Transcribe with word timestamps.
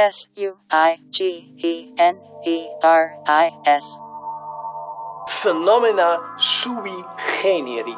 S 0.00 0.28
U 0.36 0.52
I 0.70 1.00
G 1.10 1.24
E 1.58 1.92
N 1.98 2.14
E 2.46 2.68
R 2.84 3.08
I 3.26 3.50
S. 3.66 3.98
Phenomena 5.26 6.20
sui 6.36 6.92
generis. 7.42 7.96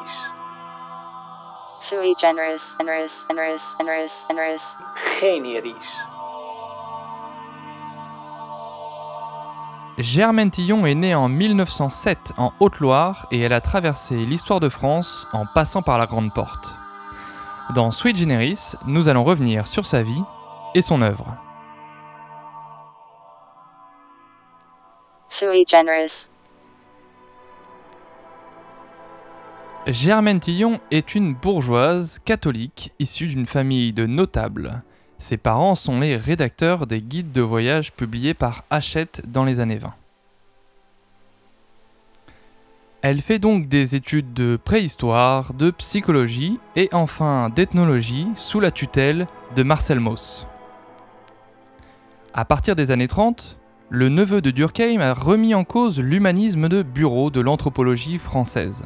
Sui 1.79 2.15
generis, 2.19 2.75
generis, 2.79 3.27
generis, 3.29 3.75
generis, 3.77 4.25
generis. 4.27 4.77
Generis. 5.21 5.75
Germaine 9.99 10.49
Tillon 10.49 10.87
est 10.87 10.95
née 10.95 11.13
en 11.13 11.29
1907 11.29 12.33
en 12.37 12.51
Haute-Loire 12.59 13.27
et 13.29 13.41
elle 13.41 13.53
a 13.53 13.61
traversé 13.61 14.15
l'histoire 14.15 14.59
de 14.59 14.69
France 14.69 15.27
en 15.33 15.45
passant 15.45 15.83
par 15.83 15.99
la 15.99 16.07
Grande 16.07 16.33
Porte. 16.33 16.73
Dans 17.75 17.91
Sweet 17.91 18.17
Generis, 18.17 18.73
nous 18.87 19.07
allons 19.07 19.23
revenir 19.23 19.67
sur 19.67 19.85
sa 19.85 20.01
vie 20.01 20.23
et 20.73 20.81
son 20.81 21.03
œuvre. 21.03 21.37
Germaine 29.87 30.41
Tillon 30.41 30.81
est 30.91 31.15
une 31.15 31.33
bourgeoise 31.33 32.19
catholique 32.25 32.91
issue 32.99 33.27
d'une 33.27 33.45
famille 33.45 33.93
de 33.93 34.05
notables. 34.05 34.83
Ses 35.19 35.37
parents 35.37 35.75
sont 35.75 36.01
les 36.01 36.17
rédacteurs 36.17 36.85
des 36.85 37.01
guides 37.01 37.31
de 37.31 37.41
voyage 37.41 37.93
publiés 37.93 38.33
par 38.33 38.65
Hachette 38.69 39.21
dans 39.25 39.45
les 39.45 39.61
années 39.61 39.77
20. 39.77 39.93
Elle 43.01 43.21
fait 43.21 43.39
donc 43.39 43.69
des 43.69 43.95
études 43.95 44.33
de 44.33 44.59
préhistoire, 44.61 45.53
de 45.53 45.71
psychologie 45.71 46.59
et 46.75 46.89
enfin 46.91 47.49
d'ethnologie 47.49 48.27
sous 48.35 48.59
la 48.59 48.71
tutelle 48.71 49.27
de 49.55 49.63
Marcel 49.63 50.01
Mauss. 50.01 50.45
À 52.33 52.43
partir 52.43 52.75
des 52.75 52.91
années 52.91 53.07
30, 53.07 53.60
le 53.93 54.07
neveu 54.07 54.39
de 54.39 54.51
Durkheim 54.51 55.01
a 55.01 55.13
remis 55.13 55.53
en 55.53 55.65
cause 55.65 55.99
l'humanisme 55.99 56.69
de 56.69 56.81
bureau 56.81 57.29
de 57.29 57.41
l'anthropologie 57.41 58.19
française. 58.19 58.85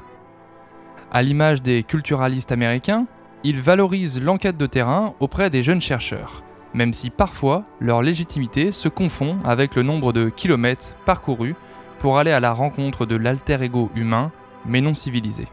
À 1.12 1.22
l'image 1.22 1.62
des 1.62 1.84
culturalistes 1.84 2.52
américains, 2.52 3.06
il 3.44 3.62
valorise 3.62 4.20
l'enquête 4.20 4.58
de 4.58 4.66
terrain 4.66 5.14
auprès 5.20 5.52
des 5.52 5.62
jeunes 5.62 5.80
chercheurs, 5.80 6.42
même 6.74 6.92
si 6.92 7.12
parfois 7.12 7.66
leur 7.80 8.02
légitimité 8.02 8.72
se 8.72 8.90
confond 8.90 9.38
avec 9.46 9.76
le 9.76 9.84
nombre 9.84 10.12
de 10.12 10.30
kilomètres 10.30 10.96
parcourus 11.06 11.56
pour 12.00 12.18
aller 12.18 12.32
à 12.32 12.40
la 12.40 12.54
rencontre 12.54 13.06
de 13.06 13.16
l'alter 13.16 13.62
ego 13.62 13.92
humain, 13.96 14.32
mais 14.66 14.82
non 14.82 14.96
civilisé. 14.96 15.48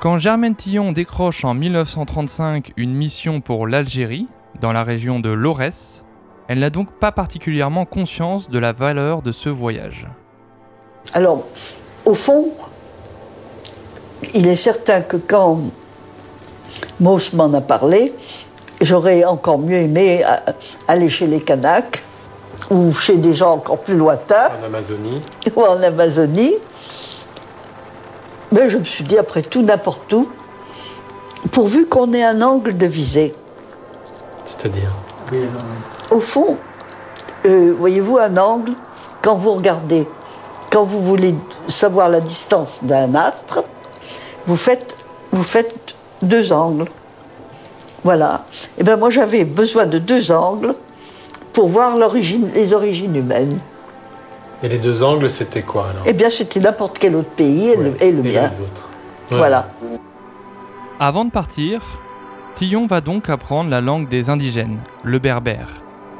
Quand 0.00 0.16
Germaine 0.16 0.56
Tillon 0.56 0.92
décroche 0.92 1.44
en 1.44 1.52
1935 1.52 2.72
une 2.78 2.94
mission 2.94 3.42
pour 3.42 3.66
l'Algérie, 3.66 4.26
dans 4.58 4.72
la 4.72 4.84
région 4.84 5.20
de 5.20 5.28
l'Aurès, 5.28 6.05
elle 6.48 6.60
n'a 6.60 6.70
donc 6.70 6.90
pas 6.92 7.12
particulièrement 7.12 7.84
conscience 7.84 8.48
de 8.50 8.58
la 8.58 8.72
valeur 8.72 9.22
de 9.22 9.32
ce 9.32 9.48
voyage. 9.48 10.06
Alors, 11.14 11.44
au 12.04 12.14
fond, 12.14 12.48
il 14.34 14.46
est 14.46 14.56
certain 14.56 15.02
que 15.02 15.16
quand 15.16 15.58
Mauss 17.00 17.32
m'en 17.32 17.52
a 17.52 17.60
parlé, 17.60 18.12
j'aurais 18.80 19.24
encore 19.24 19.58
mieux 19.58 19.76
aimé 19.76 20.24
euh, 20.24 20.52
aller 20.88 21.08
chez 21.08 21.26
les 21.26 21.40
Kanaks 21.40 22.02
ou 22.70 22.92
chez 22.92 23.16
des 23.16 23.34
gens 23.34 23.52
encore 23.54 23.78
plus 23.78 23.96
lointains 23.96 24.48
En 24.62 24.66
Amazonie. 24.66 25.22
ou 25.54 25.62
en 25.62 25.82
Amazonie. 25.82 26.54
Mais 28.52 28.70
je 28.70 28.78
me 28.78 28.84
suis 28.84 29.04
dit, 29.04 29.18
après 29.18 29.42
tout, 29.42 29.62
n'importe 29.62 30.12
où, 30.12 30.28
pourvu 31.50 31.86
qu'on 31.86 32.12
ait 32.12 32.24
un 32.24 32.40
angle 32.42 32.76
de 32.76 32.86
visée. 32.86 33.34
C'est-à-dire? 34.44 34.92
Au 36.10 36.20
fond, 36.20 36.56
euh, 37.46 37.74
voyez-vous 37.78 38.18
un 38.18 38.36
angle, 38.36 38.72
quand 39.22 39.34
vous 39.34 39.52
regardez, 39.52 40.06
quand 40.70 40.84
vous 40.84 41.00
voulez 41.02 41.34
savoir 41.68 42.08
la 42.08 42.20
distance 42.20 42.80
d'un 42.82 43.14
astre, 43.14 43.64
vous 44.46 44.56
faites, 44.56 44.96
vous 45.32 45.42
faites 45.42 45.94
deux 46.22 46.52
angles. 46.52 46.86
Voilà. 48.04 48.44
Et 48.78 48.84
bien 48.84 48.96
moi 48.96 49.10
j'avais 49.10 49.44
besoin 49.44 49.86
de 49.86 49.98
deux 49.98 50.30
angles 50.30 50.74
pour 51.52 51.68
voir 51.68 51.96
l'origine, 51.96 52.50
les 52.54 52.72
origines 52.72 53.16
humaines. 53.16 53.58
Et 54.62 54.68
les 54.68 54.78
deux 54.78 55.02
angles, 55.02 55.30
c'était 55.30 55.62
quoi 55.62 55.88
alors? 55.90 56.04
Eh 56.06 56.12
bien 56.12 56.30
c'était 56.30 56.60
n'importe 56.60 56.98
quel 56.98 57.16
autre 57.16 57.30
pays 57.30 57.70
et, 57.70 57.76
le, 57.76 57.94
et 58.00 58.12
le 58.12 58.22
mien. 58.22 58.50
Ouais. 59.30 59.36
Voilà. 59.36 59.68
Avant 61.00 61.24
de 61.24 61.30
partir, 61.30 61.82
Tillon 62.56 62.86
va 62.86 63.02
donc 63.02 63.28
apprendre 63.28 63.68
la 63.68 63.82
langue 63.82 64.08
des 64.08 64.30
indigènes, 64.30 64.78
le 65.02 65.18
berbère, 65.18 65.68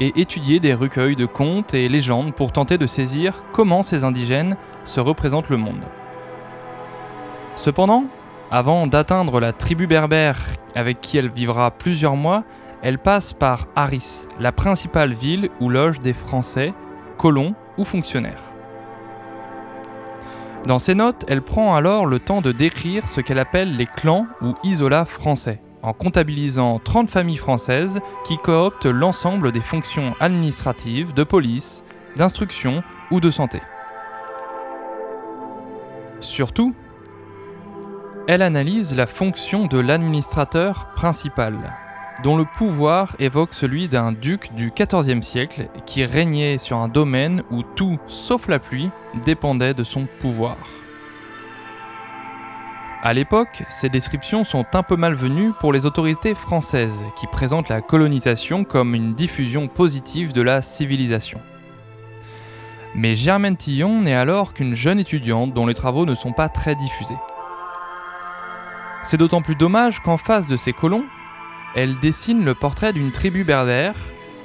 et 0.00 0.20
étudier 0.20 0.60
des 0.60 0.74
recueils 0.74 1.16
de 1.16 1.24
contes 1.24 1.72
et 1.72 1.88
légendes 1.88 2.34
pour 2.34 2.52
tenter 2.52 2.76
de 2.76 2.86
saisir 2.86 3.47
comment 3.54 3.82
ces 3.82 4.04
indigènes 4.04 4.58
se 4.84 5.00
représentent 5.00 5.48
le 5.48 5.56
monde. 5.56 5.80
Cependant, 7.54 8.04
avant 8.50 8.86
d'atteindre 8.86 9.41
la 9.41 9.54
tribu 9.54 9.86
berbère 9.86 10.36
avec 10.75 11.00
qui 11.00 11.16
elle 11.16 11.30
vivra 11.30 11.70
plusieurs 11.70 12.16
mois, 12.16 12.44
elle 12.82 12.98
passe 12.98 13.32
par 13.32 13.66
Harris, 13.75 14.26
la 14.38 14.52
principale 14.52 15.14
ville 15.14 15.48
où 15.62 15.70
logent 15.70 16.00
des 16.00 16.12
Français, 16.12 16.75
colons 17.16 17.54
ou 17.78 17.84
fonctionnaires. 17.84 18.42
Dans 20.66 20.78
ses 20.78 20.94
notes, 20.94 21.25
elle 21.28 21.41
prend 21.41 21.75
alors 21.75 22.04
le 22.04 22.19
temps 22.19 22.42
de 22.42 22.52
décrire 22.52 23.08
ce 23.08 23.22
qu'elle 23.22 23.38
appelle 23.38 23.75
les 23.75 23.86
clans 23.86 24.26
ou 24.42 24.52
isolats 24.64 25.06
français, 25.06 25.62
en 25.86 25.92
comptabilisant 25.92 26.80
30 26.80 27.08
familles 27.08 27.36
françaises 27.36 28.00
qui 28.24 28.38
cooptent 28.38 28.86
l'ensemble 28.86 29.52
des 29.52 29.60
fonctions 29.60 30.14
administratives, 30.19 31.14
de 31.14 31.22
police, 31.22 31.84
d'instruction 32.16 32.82
ou 33.12 33.20
de 33.20 33.30
santé. 33.30 33.60
Surtout, 36.19 36.75
elle 38.26 38.42
analyse 38.42 38.96
la 38.96 39.06
fonction 39.06 39.66
de 39.66 39.78
l'administrateur 39.78 40.88
principal, 40.96 41.72
dont 42.25 42.36
le 42.36 42.46
pouvoir 42.56 43.14
évoque 43.20 43.54
celui 43.54 43.88
d'un 43.88 44.10
duc 44.10 44.52
du 44.54 44.72
XIVe 44.72 45.22
siècle 45.22 45.69
qui 45.86 46.04
régnait 46.04 46.58
sur 46.58 46.78
un 46.78 46.88
domaine 46.88 47.44
où 47.52 47.62
tout, 47.62 48.00
sauf 48.08 48.48
la 48.48 48.58
pluie, 48.58 48.91
dépendait 49.25 49.75
de 49.75 49.84
son 49.84 50.08
pouvoir. 50.19 50.56
À 53.06 53.12
l'époque, 53.12 53.62
ces 53.69 53.89
descriptions 53.89 54.43
sont 54.43 54.67
un 54.75 54.83
peu 54.83 54.97
malvenues 54.97 55.53
pour 55.61 55.72
les 55.72 55.87
autorités 55.87 56.34
françaises, 56.34 57.05
qui 57.15 57.28
présentent 57.28 57.69
la 57.69 57.81
colonisation 57.81 58.65
comme 58.65 58.97
une 58.97 59.15
diffusion 59.15 59.69
positive 59.69 60.33
de 60.33 60.43
la 60.43 60.61
civilisation. 60.61 61.41
Mais 62.97 63.15
Germaine 63.15 63.56
Tillon 63.56 64.00
n'est 64.00 64.17
alors 64.17 64.55
qu'une 64.55 64.75
jeune 64.75 64.99
étudiante 64.99 65.53
dont 65.53 65.67
les 65.67 65.75
travaux 65.75 66.05
ne 66.05 66.17
sont 66.17 66.33
pas 66.33 66.49
très 66.49 66.75
diffusés. 66.75 67.15
C'est 69.05 69.19
d'autant 69.19 69.41
plus 69.41 69.55
dommage 69.55 70.00
qu'en 70.00 70.17
face 70.17 70.49
de 70.49 70.56
ces 70.56 70.73
colons, 70.73 71.05
elle 71.77 72.00
dessine 72.00 72.44
le 72.44 72.56
portrait 72.56 72.93
d'une 72.93 73.12
tribu 73.12 73.44
berbère 73.44 73.94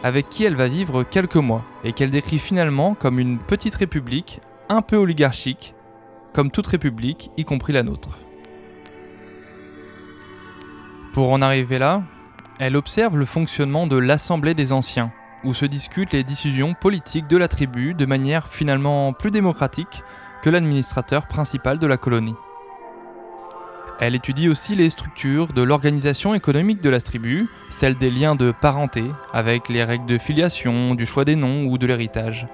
avec 0.03 0.29
qui 0.29 0.43
elle 0.43 0.55
va 0.55 0.67
vivre 0.67 1.01
quelques 1.01 1.35
mois 1.35 1.63
et 1.83 1.93
qu'elle 1.93 2.11
décrit 2.11 2.37
finalement 2.37 2.93
comme 2.93 3.17
une 3.17 3.39
petite 3.39 3.73
république 3.73 4.39
un 4.69 4.83
peu 4.83 4.97
oligarchique, 4.97 5.73
comme 6.31 6.51
toute 6.51 6.67
république, 6.67 7.31
y 7.37 7.43
compris 7.43 7.73
la 7.73 7.81
nôtre. 7.81 8.19
Pour 11.13 11.31
en 11.31 11.41
arriver 11.41 11.77
là, 11.77 12.03
elle 12.57 12.77
observe 12.77 13.17
le 13.17 13.25
fonctionnement 13.25 13.85
de 13.85 13.97
l'Assemblée 13.97 14.53
des 14.53 14.71
Anciens, 14.71 15.11
où 15.43 15.53
se 15.53 15.65
discutent 15.65 16.13
les 16.13 16.23
décisions 16.23 16.73
politiques 16.73 17.27
de 17.27 17.35
la 17.35 17.49
tribu 17.49 17.93
de 17.93 18.05
manière 18.05 18.47
finalement 18.47 19.11
plus 19.11 19.31
démocratique 19.31 20.03
que 20.41 20.49
l'administrateur 20.49 21.27
principal 21.27 21.79
de 21.79 21.87
la 21.87 21.97
colonie. 21.97 22.35
Elle 23.99 24.15
étudie 24.15 24.47
aussi 24.47 24.75
les 24.75 24.89
structures 24.89 25.51
de 25.51 25.61
l'organisation 25.61 26.33
économique 26.33 26.81
de 26.81 26.89
la 26.89 27.01
tribu, 27.01 27.49
celles 27.67 27.97
des 27.97 28.09
liens 28.09 28.35
de 28.35 28.51
parenté, 28.51 29.03
avec 29.33 29.67
les 29.67 29.83
règles 29.83 30.05
de 30.05 30.17
filiation, 30.17 30.95
du 30.95 31.05
choix 31.05 31.25
des 31.25 31.35
noms 31.35 31.65
ou 31.65 31.77
de 31.77 31.85
l'héritage. 31.85 32.47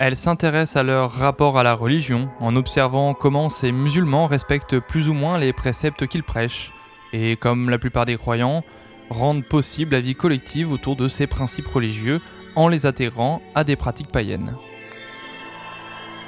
Elle 0.00 0.16
s'intéresse 0.16 0.76
à 0.76 0.82
leur 0.82 1.12
rapport 1.12 1.58
à 1.58 1.62
la 1.62 1.74
religion, 1.74 2.28
en 2.40 2.56
observant 2.56 3.14
comment 3.14 3.50
ces 3.50 3.70
musulmans 3.70 4.26
respectent 4.26 4.80
plus 4.80 5.08
ou 5.08 5.14
moins 5.14 5.38
les 5.38 5.52
préceptes 5.52 6.06
qu'ils 6.06 6.24
prêchent, 6.24 6.72
et 7.12 7.36
comme 7.36 7.70
la 7.70 7.78
plupart 7.78 8.04
des 8.04 8.16
croyants, 8.16 8.62
rendent 9.08 9.44
possible 9.44 9.92
la 9.92 10.00
vie 10.00 10.14
collective 10.14 10.72
autour 10.72 10.96
de 10.96 11.08
ces 11.08 11.26
principes 11.26 11.68
religieux 11.68 12.20
en 12.56 12.68
les 12.68 12.86
atterrant 12.86 13.42
à 13.54 13.64
des 13.64 13.76
pratiques 13.76 14.12
païennes. 14.12 14.54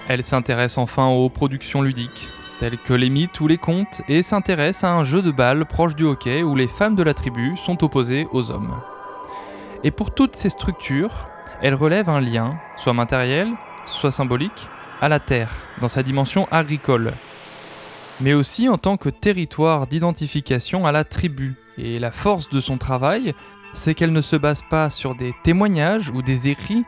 Elle 0.08 0.22
s'intéresse 0.22 0.78
enfin 0.78 1.06
aux 1.06 1.28
productions 1.28 1.82
ludiques, 1.82 2.28
tels 2.58 2.78
que 2.78 2.94
les 2.94 3.10
mythes 3.10 3.40
ou 3.40 3.46
les 3.46 3.58
contes, 3.58 4.02
et 4.08 4.22
s'intéresse 4.22 4.84
à 4.84 4.92
un 4.92 5.04
jeu 5.04 5.22
de 5.22 5.30
balle 5.30 5.64
proche 5.64 5.94
du 5.94 6.04
hockey 6.04 6.42
où 6.42 6.56
les 6.56 6.66
femmes 6.66 6.96
de 6.96 7.02
la 7.02 7.14
tribu 7.14 7.56
sont 7.56 7.82
opposées 7.84 8.26
aux 8.32 8.50
hommes. 8.50 8.80
Et 9.84 9.90
pour 9.90 10.12
toutes 10.12 10.36
ces 10.36 10.48
structures, 10.48 11.28
elle 11.60 11.74
relève 11.74 12.08
un 12.08 12.20
lien, 12.20 12.58
soit 12.76 12.92
matériel, 12.92 13.52
soit 13.84 14.10
symbolique, 14.10 14.68
à 15.00 15.08
la 15.08 15.18
terre, 15.18 15.50
dans 15.80 15.88
sa 15.88 16.02
dimension 16.02 16.46
agricole, 16.50 17.14
mais 18.22 18.34
aussi 18.34 18.68
en 18.68 18.78
tant 18.78 18.96
que 18.96 19.08
territoire 19.08 19.86
d'identification 19.86 20.86
à 20.86 20.92
la 20.92 21.04
tribu. 21.04 21.54
Et 21.78 21.98
la 21.98 22.10
force 22.10 22.50
de 22.50 22.60
son 22.60 22.78
travail 22.78 23.34
c'est 23.74 23.94
qu'elle 23.94 24.12
ne 24.12 24.20
se 24.20 24.36
base 24.36 24.62
pas 24.62 24.90
sur 24.90 25.14
des 25.14 25.34
témoignages 25.42 26.10
ou 26.10 26.22
des 26.22 26.48
écrits, 26.48 26.84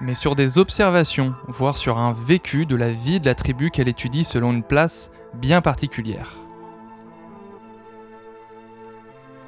mais 0.00 0.14
sur 0.14 0.36
des 0.36 0.58
observations, 0.58 1.34
voire 1.48 1.76
sur 1.76 1.98
un 1.98 2.12
vécu 2.12 2.66
de 2.66 2.76
la 2.76 2.90
vie 2.90 3.20
de 3.20 3.26
la 3.26 3.34
tribu 3.34 3.70
qu'elle 3.70 3.88
étudie 3.88 4.24
selon 4.24 4.52
une 4.52 4.62
place 4.62 5.10
bien 5.34 5.60
particulière. 5.60 6.34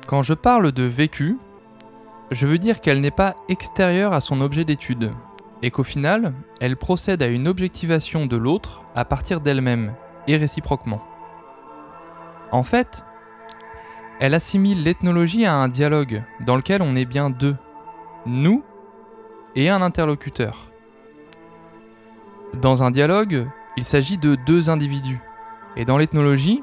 Quand 0.07 0.23
je 0.23 0.35
parle 0.35 0.73
de 0.73 0.83
vécu, 0.83 1.39
je 2.33 2.47
veux 2.47 2.59
dire 2.59 2.81
qu'elle 2.81 3.01
n'est 3.01 3.13
pas 3.13 3.37
extérieure 3.49 4.13
à 4.13 4.21
son 4.21 4.41
objet 4.41 4.65
d'étude, 4.65 5.13
et 5.63 5.71
qu'au 5.71 5.85
final, 5.85 6.33
elle 6.61 6.77
procède 6.77 7.23
à 7.23 7.29
une 7.29 7.47
objectivation 7.47 8.27
de 8.27 8.37
l'autre 8.37 8.83
à 8.97 9.05
partir 9.05 9.41
d'elle-même, 9.41 9.93
et 10.27 10.37
réciproquement. 10.37 11.01
En 12.53 12.63
fait, 12.63 13.05
elle 14.19 14.35
assimile 14.35 14.83
l'ethnologie 14.83 15.47
à 15.47 15.55
un 15.55 15.69
dialogue 15.69 16.23
dans 16.41 16.57
lequel 16.57 16.83
on 16.83 16.97
est 16.97 17.05
bien 17.05 17.31
deux, 17.31 17.57
nous 18.27 18.63
et 19.57 19.71
un 19.71 19.83
interlocuteur. 19.83 20.69
Dans 22.55 22.83
un 22.83 22.91
dialogue, 22.91 23.47
il 23.77 23.85
s'agit 23.85 24.19
de 24.19 24.35
deux 24.35 24.69
individus, 24.69 25.21
et 25.77 25.85
dans 25.85 25.97
l'ethnologie, 25.97 26.63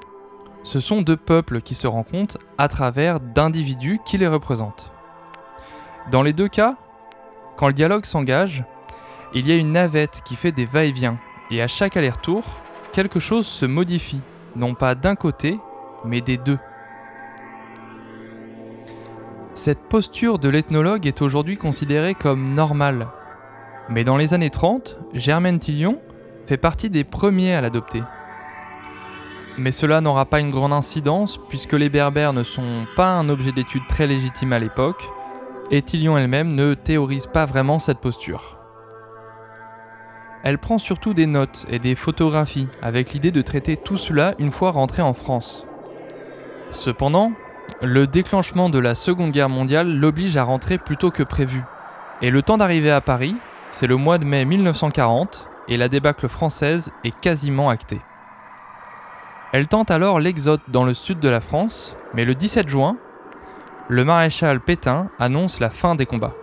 ce 0.63 0.79
sont 0.79 1.01
deux 1.01 1.15
peuples 1.15 1.61
qui 1.61 1.75
se 1.75 1.87
rencontrent 1.87 2.37
à 2.57 2.67
travers 2.67 3.19
d'individus 3.19 3.99
qui 4.05 4.17
les 4.17 4.27
représentent. 4.27 4.91
Dans 6.11 6.23
les 6.23 6.33
deux 6.33 6.49
cas, 6.49 6.75
quand 7.55 7.67
le 7.67 7.73
dialogue 7.73 8.05
s'engage, 8.05 8.65
il 9.33 9.47
y 9.47 9.51
a 9.51 9.55
une 9.55 9.71
navette 9.71 10.21
qui 10.25 10.35
fait 10.35 10.51
des 10.51 10.65
va-et-vient, 10.65 11.17
et 11.49 11.61
à 11.61 11.67
chaque 11.67 11.95
aller-retour, 11.95 12.43
quelque 12.91 13.19
chose 13.19 13.47
se 13.47 13.65
modifie, 13.65 14.21
non 14.55 14.75
pas 14.75 14.93
d'un 14.93 15.15
côté, 15.15 15.57
mais 16.05 16.21
des 16.21 16.37
deux. 16.37 16.59
Cette 19.53 19.89
posture 19.89 20.39
de 20.39 20.49
l'ethnologue 20.49 21.07
est 21.07 21.21
aujourd'hui 21.21 21.57
considérée 21.57 22.13
comme 22.13 22.53
normale. 22.53 23.07
Mais 23.89 24.03
dans 24.03 24.17
les 24.17 24.33
années 24.33 24.49
30, 24.49 24.97
Germaine 25.13 25.59
Tillion 25.59 25.99
fait 26.45 26.57
partie 26.57 26.89
des 26.89 27.03
premiers 27.03 27.55
à 27.55 27.61
l'adopter. 27.61 28.03
Mais 29.57 29.71
cela 29.71 30.01
n'aura 30.01 30.25
pas 30.25 30.39
une 30.39 30.51
grande 30.51 30.73
incidence 30.73 31.39
puisque 31.49 31.73
les 31.73 31.89
berbères 31.89 32.33
ne 32.33 32.43
sont 32.43 32.85
pas 32.95 33.09
un 33.09 33.27
objet 33.29 33.51
d'étude 33.51 33.87
très 33.87 34.05
légitime 34.07 34.53
à 34.53 34.59
l'époque, 34.59 35.09
et 35.71 35.81
Tillion 35.81 36.17
elle-même 36.17 36.53
ne 36.53 36.73
théorise 36.73 37.25
pas 37.25 37.45
vraiment 37.45 37.79
cette 37.79 37.99
posture. 37.99 38.57
Elle 40.43 40.59
prend 40.59 40.77
surtout 40.77 41.13
des 41.13 41.25
notes 41.25 41.65
et 41.69 41.79
des 41.79 41.95
photographies 41.95 42.69
avec 42.81 43.11
l'idée 43.11 43.31
de 43.31 43.41
traiter 43.41 43.75
tout 43.75 43.97
cela 43.97 44.35
une 44.39 44.51
fois 44.51 44.71
rentrée 44.71 45.01
en 45.01 45.13
France. 45.13 45.66
Cependant, 46.69 47.31
le 47.81 48.07
déclenchement 48.07 48.69
de 48.69 48.79
la 48.79 48.95
Seconde 48.95 49.31
Guerre 49.31 49.49
mondiale 49.49 49.93
l'oblige 49.93 50.37
à 50.37 50.43
rentrer 50.43 50.77
plus 50.77 50.97
tôt 50.97 51.11
que 51.11 51.23
prévu. 51.23 51.63
Et 52.21 52.29
le 52.29 52.41
temps 52.41 52.57
d'arriver 52.57 52.91
à 52.91 53.01
Paris, 53.01 53.35
c'est 53.71 53.87
le 53.87 53.95
mois 53.95 54.17
de 54.17 54.25
mai 54.25 54.43
1940, 54.45 55.47
et 55.67 55.77
la 55.77 55.89
débâcle 55.89 56.27
française 56.27 56.91
est 57.03 57.17
quasiment 57.19 57.69
actée. 57.69 58.01
Elle 59.53 59.67
tente 59.67 59.91
alors 59.91 60.19
l'exode 60.19 60.61
dans 60.67 60.83
le 60.83 60.93
sud 60.93 61.19
de 61.19 61.29
la 61.29 61.39
France, 61.39 61.95
mais 62.13 62.25
le 62.25 62.35
17 62.35 62.67
juin, 62.67 62.97
le 63.87 64.03
maréchal 64.03 64.59
Pétain 64.59 65.09
annonce 65.19 65.59
la 65.59 65.69
fin 65.69 65.95
des 65.95 66.05
combats. 66.05 66.33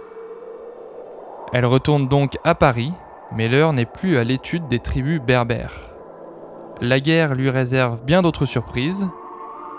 Elle 1.52 1.66
retourne 1.66 2.08
donc 2.08 2.38
à 2.44 2.54
Paris, 2.54 2.92
mais 3.32 3.48
l'heure 3.48 3.72
n'est 3.72 3.84
plus 3.84 4.16
à 4.16 4.24
l'étude 4.24 4.68
des 4.68 4.78
tribus 4.78 5.20
berbères. 5.20 5.90
La 6.80 7.00
guerre 7.00 7.34
lui 7.34 7.50
réserve 7.50 8.02
bien 8.04 8.22
d'autres 8.22 8.46
surprises, 8.46 9.08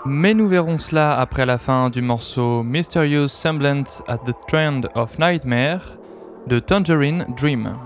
mais 0.06 0.34
nous 0.34 0.48
verrons 0.48 0.78
cela 0.78 1.18
après 1.18 1.46
la 1.46 1.58
fin 1.58 1.90
du 1.90 2.00
morceau 2.00 2.62
Mysterious 2.62 3.28
Semblance 3.28 4.02
at 4.06 4.18
the 4.18 4.34
Trend 4.48 4.88
of 4.94 5.18
Nightmare 5.18 5.96
de 6.46 6.60
Tangerine 6.60 7.26
Dream. 7.36 7.76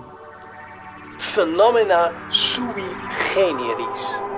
Phenomena 1.18 2.12
sui 2.28 2.84
generis. 3.34 4.29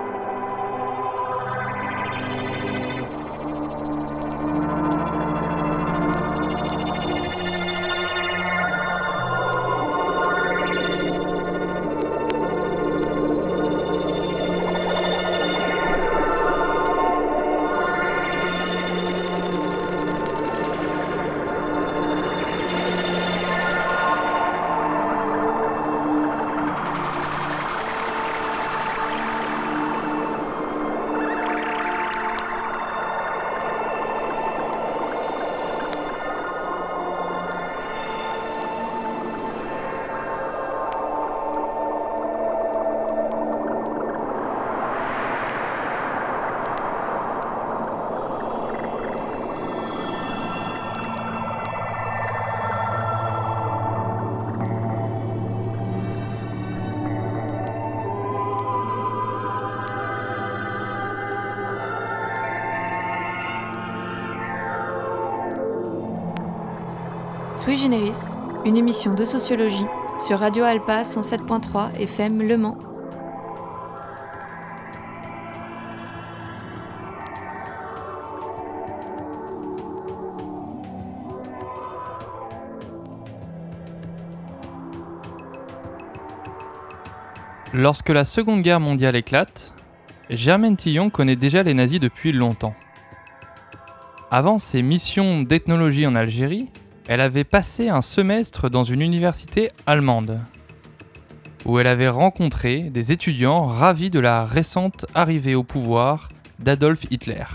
Sui 67.63 67.77
Generis, 67.77 68.17
une 68.65 68.75
émission 68.75 69.13
de 69.13 69.23
sociologie 69.23 69.85
sur 70.19 70.39
Radio 70.39 70.65
Alpa 70.65 71.03
107.3 71.03 71.93
FM 71.95 72.41
Le 72.41 72.57
Mans. 72.57 72.77
Lorsque 87.71 88.09
la 88.09 88.25
Seconde 88.25 88.61
Guerre 88.61 88.81
mondiale 88.81 89.15
éclate, 89.15 89.71
Germaine 90.29 90.75
Tillon 90.75 91.09
connaît 91.09 91.37
déjà 91.37 91.63
les 91.63 91.73
nazis 91.73 92.01
depuis 92.01 92.33
longtemps. 92.33 92.75
Avant 94.31 94.59
ses 94.59 94.81
missions 94.81 95.43
d'ethnologie 95.43 96.05
en 96.05 96.15
Algérie, 96.15 96.67
elle 97.07 97.21
avait 97.21 97.43
passé 97.43 97.89
un 97.89 98.01
semestre 98.01 98.69
dans 98.69 98.83
une 98.83 99.01
université 99.01 99.71
allemande, 99.85 100.39
où 101.65 101.79
elle 101.79 101.87
avait 101.87 102.09
rencontré 102.09 102.83
des 102.83 103.11
étudiants 103.11 103.65
ravis 103.65 104.09
de 104.09 104.19
la 104.19 104.45
récente 104.45 105.05
arrivée 105.13 105.55
au 105.55 105.63
pouvoir 105.63 106.29
d'Adolf 106.59 107.05
Hitler. 107.11 107.45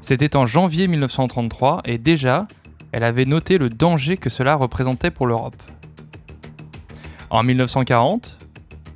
C'était 0.00 0.34
en 0.34 0.46
janvier 0.46 0.88
1933 0.88 1.82
et 1.84 1.98
déjà, 1.98 2.48
elle 2.90 3.04
avait 3.04 3.24
noté 3.24 3.58
le 3.58 3.68
danger 3.68 4.16
que 4.16 4.30
cela 4.30 4.56
représentait 4.56 5.12
pour 5.12 5.28
l'Europe. 5.28 5.62
En 7.30 7.44
1940, 7.44 8.38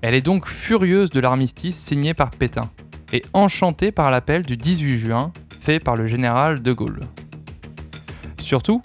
elle 0.03 0.15
est 0.15 0.23
donc 0.23 0.47
furieuse 0.47 1.11
de 1.11 1.21
l'armistice 1.21 1.77
signé 1.77 2.13
par 2.13 2.31
Pétain 2.31 2.71
et 3.13 3.25
enchantée 3.33 3.93
par 3.93 4.11
l'appel 4.11 4.43
du 4.43 4.57
18 4.57 4.99
juin 4.99 5.33
fait 5.61 5.79
par 5.79 5.95
le 5.95 6.07
général 6.07 6.63
de 6.63 6.73
Gaulle. 6.73 7.01
Surtout, 8.39 8.83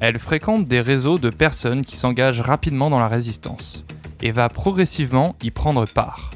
elle 0.00 0.18
fréquente 0.18 0.66
des 0.66 0.80
réseaux 0.80 1.18
de 1.18 1.30
personnes 1.30 1.84
qui 1.84 1.96
s'engagent 1.96 2.40
rapidement 2.40 2.90
dans 2.90 2.98
la 2.98 3.08
résistance 3.08 3.84
et 4.20 4.30
va 4.30 4.48
progressivement 4.48 5.36
y 5.42 5.50
prendre 5.50 5.86
part. 5.86 6.30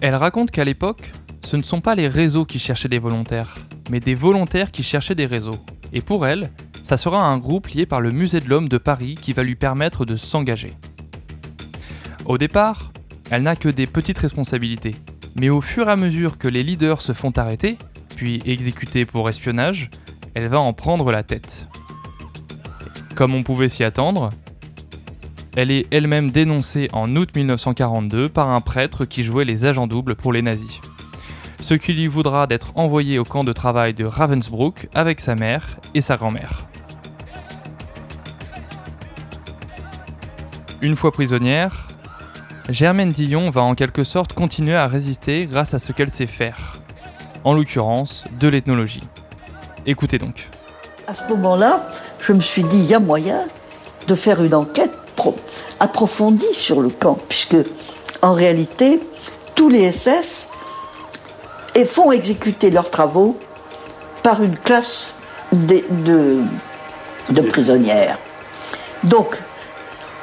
Elle 0.00 0.14
raconte 0.14 0.50
qu'à 0.50 0.64
l'époque, 0.64 1.12
ce 1.44 1.56
ne 1.56 1.62
sont 1.62 1.80
pas 1.80 1.94
les 1.94 2.08
réseaux 2.08 2.44
qui 2.44 2.58
cherchaient 2.58 2.88
des 2.88 2.98
volontaires, 2.98 3.54
mais 3.90 4.00
des 4.00 4.14
volontaires 4.14 4.70
qui 4.70 4.82
cherchaient 4.82 5.14
des 5.14 5.26
réseaux. 5.26 5.58
Et 5.92 6.00
pour 6.00 6.26
elle, 6.26 6.50
ça 6.82 6.96
sera 6.96 7.22
un 7.22 7.38
groupe 7.38 7.68
lié 7.68 7.86
par 7.86 8.00
le 8.00 8.10
Musée 8.10 8.40
de 8.40 8.48
l'Homme 8.48 8.68
de 8.68 8.78
Paris 8.78 9.16
qui 9.20 9.32
va 9.32 9.42
lui 9.42 9.56
permettre 9.56 10.04
de 10.04 10.16
s'engager. 10.16 10.72
Au 12.24 12.38
départ, 12.38 12.92
elle 13.30 13.42
n'a 13.42 13.56
que 13.56 13.68
des 13.68 13.86
petites 13.86 14.18
responsabilités, 14.18 14.96
mais 15.38 15.50
au 15.50 15.60
fur 15.60 15.88
et 15.88 15.92
à 15.92 15.96
mesure 15.96 16.38
que 16.38 16.48
les 16.48 16.62
leaders 16.62 17.00
se 17.00 17.12
font 17.12 17.32
arrêter, 17.36 17.76
puis 18.16 18.40
exécuter 18.44 19.04
pour 19.04 19.28
espionnage, 19.28 19.90
elle 20.34 20.48
va 20.48 20.60
en 20.60 20.72
prendre 20.72 21.10
la 21.10 21.22
tête. 21.22 21.66
Comme 23.14 23.34
on 23.34 23.42
pouvait 23.42 23.68
s'y 23.68 23.84
attendre, 23.84 24.30
elle 25.56 25.70
est 25.70 25.86
elle-même 25.90 26.30
dénoncée 26.30 26.88
en 26.92 27.14
août 27.16 27.30
1942 27.34 28.28
par 28.28 28.50
un 28.50 28.60
prêtre 28.60 29.04
qui 29.04 29.24
jouait 29.24 29.44
les 29.44 29.66
agents 29.66 29.86
doubles 29.86 30.14
pour 30.14 30.32
les 30.32 30.42
nazis. 30.42 30.80
ce 31.60 31.74
qui 31.74 31.92
lui 31.92 32.06
voudra 32.06 32.46
d'être 32.46 32.72
envoyé 32.74 33.18
au 33.18 33.24
camp 33.24 33.44
de 33.44 33.52
travail 33.52 33.92
de 33.92 34.04
Ravensbrück 34.04 34.88
avec 34.94 35.20
sa 35.20 35.34
mère 35.34 35.78
et 35.94 36.00
sa 36.00 36.16
grand-mère. 36.16 36.66
Une 40.80 40.96
fois 40.96 41.12
prisonnière, 41.12 41.88
Germaine 42.70 43.12
Dillon 43.12 43.50
va 43.50 43.62
en 43.62 43.74
quelque 43.74 44.04
sorte 44.04 44.32
continuer 44.32 44.74
à 44.74 44.86
résister 44.86 45.46
grâce 45.46 45.74
à 45.74 45.78
ce 45.78 45.92
qu'elle 45.92 46.08
sait 46.08 46.26
faire, 46.26 46.80
en 47.44 47.52
l'occurrence 47.52 48.24
de 48.38 48.48
l'ethnologie. 48.48 49.02
Écoutez 49.90 50.18
donc. 50.18 50.48
À 51.08 51.14
ce 51.14 51.24
moment-là, 51.30 51.90
je 52.20 52.32
me 52.32 52.40
suis 52.40 52.62
dit, 52.62 52.78
il 52.78 52.86
y 52.86 52.94
a 52.94 53.00
moyen 53.00 53.48
de 54.06 54.14
faire 54.14 54.40
une 54.40 54.54
enquête 54.54 54.92
approfondie 55.80 56.54
sur 56.54 56.80
le 56.80 56.90
camp, 56.90 57.18
puisque 57.28 57.56
en 58.22 58.32
réalité, 58.32 59.00
tous 59.56 59.68
les 59.68 59.90
SS 59.90 60.48
font 61.86 62.12
exécuter 62.12 62.70
leurs 62.70 62.88
travaux 62.88 63.36
par 64.22 64.44
une 64.44 64.56
classe 64.56 65.16
de, 65.52 66.38
prisonnières. 67.48 68.18
Donc, 69.02 69.36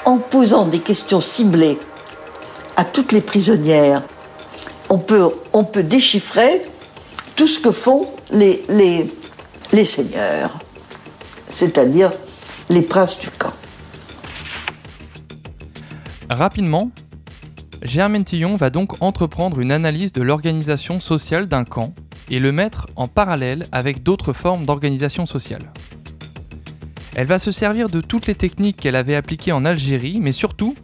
en 0.06 0.18
posant 0.18 0.66
des 0.66 0.80
questions 0.80 1.20
ciblées 1.20 1.78
à 2.78 2.86
toutes 2.86 3.12
les 3.12 3.22
prisonnières, 3.22 4.02
on 4.90 4.98
peut, 5.00 5.34
déchiffrer 5.84 6.62
tout 7.36 7.48
ce 7.48 7.60
que 7.60 7.72
font 7.72 8.08
les, 8.32 9.08
les 9.74 9.86
seigneurs, 9.86 10.60
c'est-à-dire 11.50 12.12
les 12.70 12.82
princes 12.82 13.20
du 13.20 13.30
camp. 13.30 13.54
Rapidement, 16.30 16.92
Germaine 17.82 18.24
Tillon 18.24 18.56
va 18.56 18.70
donc 18.70 19.02
entreprendre 19.02 19.60
une 19.60 19.72
analyse 19.72 20.12
de 20.12 20.22
l'organisation 20.22 21.00
sociale 21.00 21.48
d'un 21.48 21.64
camp 21.64 21.94
et 22.30 22.40
le 22.40 22.52
mettre 22.52 22.88
en 22.96 23.08
parallèle 23.08 23.66
avec 23.72 24.04
d'autres 24.04 24.34
formes 24.34 24.66
d'organisation 24.66 25.26
sociale. 25.26 25.72
Elle 27.16 27.28
va 27.28 27.40
se 27.40 27.52
servir 27.52 27.90
de 27.90 28.02
toutes 28.02 28.28
les 28.28 28.36
techniques 28.36 28.78
qu'elle 28.78 28.96
avait 28.96 29.16
appliquées 29.16 29.52
en 29.52 29.66
Algérie, 29.66 30.20
mais 30.22 30.32
surtout, 30.32 30.76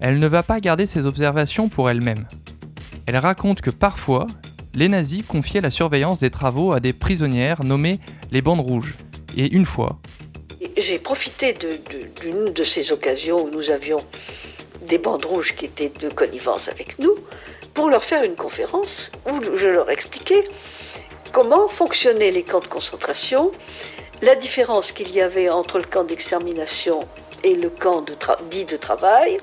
elle 0.00 0.18
ne 0.18 0.26
va 0.26 0.42
pas 0.42 0.60
garder 0.60 0.86
ses 0.86 1.06
observations 1.06 1.68
pour 1.68 1.90
elle-même. 1.90 2.26
Elle 3.06 3.18
raconte 3.18 3.60
que 3.60 3.70
parfois, 3.70 4.26
les 4.74 4.88
nazis 4.88 5.24
confiaient 5.26 5.60
la 5.60 5.70
surveillance 5.70 6.20
des 6.20 6.30
travaux 6.30 6.72
à 6.72 6.80
des 6.80 6.92
prisonnières 6.92 7.64
nommées 7.64 7.98
les 8.30 8.42
bandes 8.42 8.60
rouges. 8.60 8.96
Et 9.36 9.52
une 9.52 9.66
fois, 9.66 9.98
j'ai 10.76 10.98
profité 10.98 11.56
d'une 12.20 12.50
de, 12.50 12.64
ces 12.64 12.92
occasions 12.92 13.44
où 13.44 13.50
nous 13.50 13.70
avions 13.70 13.98
des 14.82 14.98
bandes 14.98 15.24
rouges 15.24 15.54
qui 15.54 15.66
étaient 15.66 15.92
de 16.00 16.08
connivence 16.08 16.68
avec 16.68 16.98
nous 16.98 17.14
pour 17.74 17.88
leur 17.88 18.04
faire 18.04 18.24
une 18.24 18.34
conférence 18.34 19.12
où 19.30 19.56
je 19.56 19.68
leur 19.68 19.90
expliquais 19.90 20.44
comment 21.32 21.68
fonctionnaient 21.68 22.30
les 22.30 22.42
camps 22.42 22.60
de 22.60 22.66
concentration, 22.66 23.52
la 24.22 24.34
différence 24.34 24.92
qu'il 24.92 25.10
y 25.12 25.20
avait 25.20 25.48
entre 25.48 25.78
le 25.78 25.84
camp 25.84 26.04
d'extermination 26.04 27.00
et 27.44 27.54
le 27.54 27.70
camp 27.70 28.04
dit 28.50 28.64
de 28.64 28.76
travail, 28.76 29.40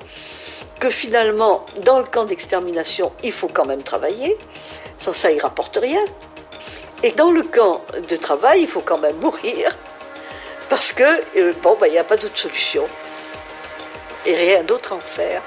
que 0.80 0.90
finalement, 0.90 1.66
dans 1.84 2.00
le 2.00 2.06
camp 2.06 2.26
d'extermination, 2.26 3.12
il 3.24 3.32
faut 3.32 3.48
quand 3.48 3.66
même 3.66 3.82
travailler, 3.82 4.38
sans 4.98 5.14
ça, 5.14 5.32
il 5.32 5.40
rapporte 5.40 5.78
rien. 5.78 6.04
Et 7.04 7.12
dans 7.12 7.32
le 7.32 7.44
camp 7.44 7.82
de 8.10 8.16
travail, 8.16 8.62
il 8.62 8.68
faut 8.68 8.82
quand 8.82 8.98
même 8.98 9.18
mourir, 9.18 9.76
parce 10.70 10.92
que, 10.92 11.04
euh, 11.38 11.54
bon, 11.62 11.78
bah, 11.80 11.88
il 11.88 11.92
n'y 11.92 11.98
a 11.98 12.04
pas 12.04 12.18
d'autre 12.18 12.38
solution. 12.38 12.86
Et 14.26 14.36
rien 14.36 14.64
d'autre 14.64 14.94
à 14.94 14.96
en 14.96 15.00
faire. 15.00 15.42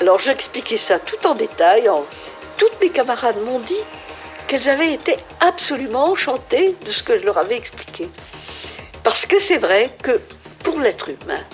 Alors, 0.00 0.18
j'expliquais 0.18 0.76
ça 0.76 0.98
tout 0.98 1.26
en 1.26 1.34
détail. 1.34 1.88
Toutes 2.56 2.78
mes 2.80 2.90
camarades 2.90 3.40
m'ont 3.44 3.60
dit 3.60 3.82
qu'elles 4.46 4.68
avaient 4.68 4.92
été 4.92 5.16
absolument 5.40 6.10
enchantées 6.10 6.76
de 6.84 6.90
ce 6.90 7.02
que 7.02 7.16
je 7.16 7.24
leur 7.24 7.38
avais 7.38 7.56
expliqué. 7.56 8.10
Parce 9.02 9.24
que 9.24 9.40
c'est 9.40 9.56
vrai 9.56 9.90
que 10.02 10.20
pour 10.62 10.80
l'être 10.80 11.08
humain, 11.08 11.44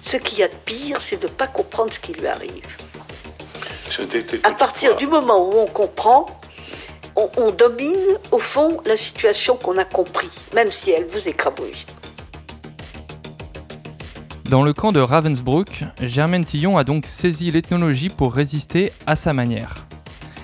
ce 0.00 0.16
qu'il 0.16 0.38
y 0.38 0.42
a 0.42 0.48
de 0.48 0.54
pire, 0.64 1.00
c'est 1.00 1.16
de 1.16 1.26
ne 1.26 1.32
pas 1.32 1.46
comprendre 1.46 1.92
ce 1.92 1.98
qui 1.98 2.12
lui 2.12 2.26
arrive. 2.26 2.76
À 4.44 4.52
partir 4.52 4.96
du 4.96 5.06
moment 5.06 5.48
où 5.48 5.58
on 5.58 5.66
comprend, 5.66 6.26
on, 7.16 7.50
domine 7.50 8.18
au 8.32 8.38
fond 8.38 8.78
la 8.86 8.96
situation 8.96 9.56
qu'on 9.56 9.78
a 9.78 9.84
compris, 9.84 10.30
même 10.54 10.70
si 10.70 10.90
elle 10.90 11.06
vous 11.06 11.28
écrabouille. 11.28 11.84
Dans 14.50 14.62
le 14.62 14.72
camp 14.72 14.92
de 14.92 15.00
Ravensbrück, 15.00 15.84
Germaine 16.00 16.44
Tillon 16.44 16.76
a 16.76 16.84
donc 16.84 17.06
saisi 17.06 17.50
l'ethnologie 17.50 18.08
pour 18.08 18.34
résister 18.34 18.92
à 19.06 19.16
sa 19.16 19.32
manière. 19.32 19.86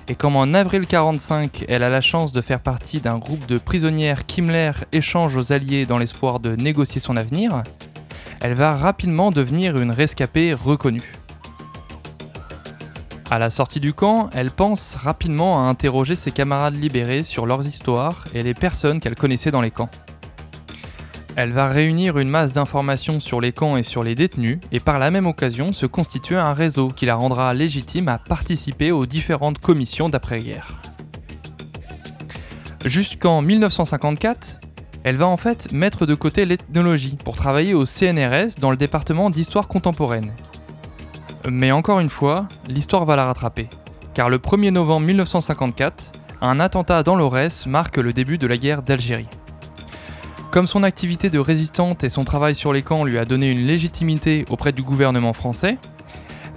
Et 0.09 0.15
comme 0.15 0.37
en 0.37 0.55
avril 0.55 0.81
1945, 0.81 1.67
elle 1.69 1.83
a 1.83 1.89
la 1.89 2.01
chance 2.01 2.33
de 2.33 2.41
faire 2.41 2.61
partie 2.61 3.01
d'un 3.01 3.19
groupe 3.19 3.47
de 3.47 3.59
prisonnières 3.59 4.27
qu'Himmler 4.27 4.73
échange 4.91 5.37
aux 5.37 5.53
Alliés 5.53 5.87
dans 5.87 5.99
l'espoir 5.99 6.41
de 6.41 6.57
négocier 6.57 7.01
son 7.01 7.17
avenir, 7.17 7.63
elle 8.41 8.55
va 8.55 8.75
rapidement 8.75 9.31
devenir 9.31 9.79
une 9.79 9.91
rescapée 9.91 10.55
reconnue. 10.55 11.20
À 13.31 13.39
la 13.39 13.49
sortie 13.49 13.79
du 13.79 13.95
camp, 13.95 14.29
elle 14.33 14.51
pense 14.51 14.97
rapidement 14.97 15.65
à 15.65 15.71
interroger 15.71 16.17
ses 16.17 16.33
camarades 16.33 16.75
libérés 16.75 17.23
sur 17.23 17.47
leurs 17.47 17.65
histoires 17.65 18.25
et 18.35 18.43
les 18.43 18.55
personnes 18.55 18.99
qu'elle 18.99 19.15
connaissait 19.15 19.53
dans 19.53 19.61
les 19.61 19.71
camps. 19.71 19.89
Elle 21.37 21.53
va 21.53 21.69
réunir 21.69 22.19
une 22.19 22.29
masse 22.29 22.53
d'informations 22.53 23.21
sur 23.21 23.41
les 23.41 23.53
camps 23.53 23.77
et 23.77 23.85
sur 23.85 24.03
les 24.03 24.17
détenus, 24.17 24.59
et 24.73 24.81
par 24.81 24.99
la 24.99 25.13
même 25.13 25.29
occasion 25.29 25.73
se 25.73 25.87
constituer 25.87 26.35
un 26.35 26.55
réseau 26.55 26.89
qui 26.89 27.07
la 27.07 27.15
rendra 27.15 27.55
légitime 27.55 28.09
à 28.09 28.19
participer 28.19 28.91
aux 28.91 29.07
différentes 29.07 29.61
commissions 29.61 30.09
d'après-guerre. 30.09 30.83
Jusqu'en 32.85 33.43
1954, 33.43 34.59
elle 35.05 35.17
va 35.17 35.29
en 35.29 35.37
fait 35.37 35.73
mettre 35.73 36.05
de 36.05 36.17
côté 36.17 36.47
l'ethnologie 36.47 37.17
pour 37.25 37.37
travailler 37.37 37.75
au 37.75 37.87
CNRS 37.87 38.59
dans 38.59 38.73
le 38.73 38.77
département 38.77 39.31
d'histoire 39.31 39.69
contemporaine. 39.69 40.33
Mais 41.49 41.73
encore 41.73 42.01
une 42.01 42.11
fois, 42.11 42.47
l'histoire 42.69 43.05
va 43.05 43.17
la 43.17 43.25
rattraper, 43.25 43.69
car 44.13 44.29
le 44.29 44.39
1er 44.39 44.71
novembre 44.71 45.07
1954, 45.07 46.13
un 46.43 46.61
attentat 46.61 47.03
dans 47.03 47.17
l'Aurès 47.17 47.67
marque 47.67 47.97
le 47.97 48.13
début 48.13 48.37
de 48.37 48.47
la 48.47 48.59
guerre 48.59 48.83
d'Algérie. 48.83 49.29
Comme 50.51 50.67
son 50.67 50.83
activité 50.83 51.31
de 51.31 51.39
résistante 51.39 52.05
et 52.05 52.09
son 52.09 52.25
travail 52.25 52.55
sur 52.55 52.73
les 52.73 52.83
camps 52.83 53.05
lui 53.05 53.19
a 53.19 53.25
donné 53.25 53.49
une 53.49 53.67
légitimité 53.67 54.45
auprès 54.51 54.73
du 54.73 54.83
gouvernement 54.83 55.33
français, 55.33 55.79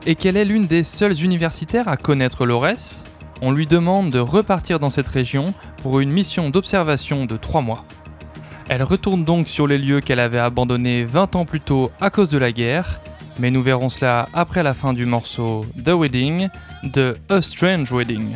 et 0.06 0.16
qu'elle 0.16 0.36
est 0.36 0.46
l'une 0.46 0.68
des 0.68 0.84
seules 0.84 1.24
universitaires 1.24 1.88
à 1.88 1.96
connaître 1.96 2.46
l'Aurès, 2.46 3.04
on 3.42 3.52
lui 3.52 3.68
demande 3.68 4.10
de 4.10 4.20
repartir 4.20 4.80
dans 4.80 4.90
cette 4.90 5.08
région 5.08 5.54
pour 5.82 6.02
une 6.02 6.12
mission 6.12 6.50
d'observation 6.50 7.26
de 7.26 7.38
3 7.38 7.62
mois. 7.62 7.86
Elle 8.68 8.84
retourne 8.84 9.24
donc 9.24 9.48
sur 9.48 9.68
les 9.68 9.78
lieux 9.78 10.02
qu'elle 10.02 10.20
avait 10.20 10.40
abandonnés 10.40 11.04
20 11.04 11.36
ans 11.36 11.46
plus 11.46 11.62
tôt 11.62 11.92
à 12.02 12.10
cause 12.10 12.30
de 12.30 12.38
la 12.38 12.52
guerre, 12.52 13.00
mais 13.40 13.52
nous 13.52 13.62
verrons 13.62 13.90
cela 13.90 14.28
après 14.34 14.64
la 14.64 14.74
fin 14.74 14.94
du 14.94 15.06
morceau 15.06 15.66
The 15.84 15.90
Wedding 15.90 16.50
de 16.84 17.18
A 17.30 17.42
Strange 17.42 17.92
Wedding. 17.92 18.36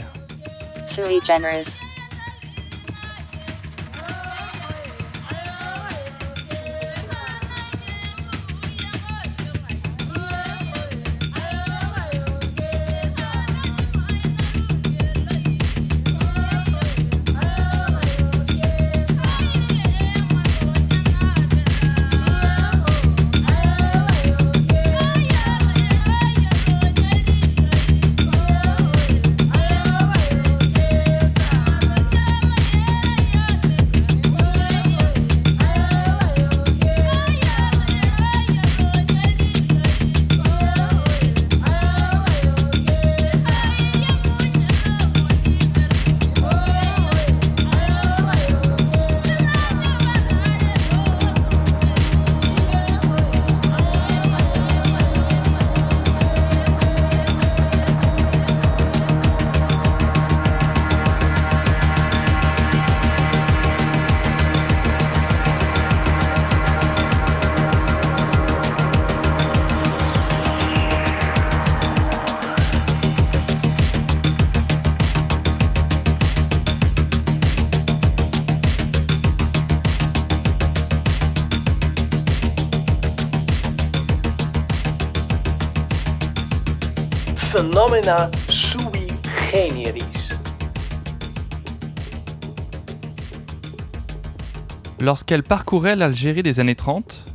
Lorsqu'elle 95.00 95.42
parcourait 95.42 95.96
l'Algérie 95.96 96.44
des 96.44 96.60
années 96.60 96.76
30, 96.76 97.26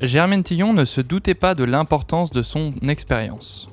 Germaine 0.00 0.42
Tillon 0.42 0.72
ne 0.72 0.86
se 0.86 1.02
doutait 1.02 1.34
pas 1.34 1.54
de 1.54 1.64
l'importance 1.64 2.30
de 2.30 2.40
son 2.40 2.72
expérience. 2.88 3.68